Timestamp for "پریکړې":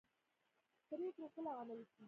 0.87-1.27